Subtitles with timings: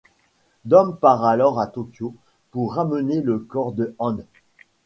[0.65, 2.15] Dom part alors à Tokyo
[2.49, 4.17] pour ramener le corps de Han.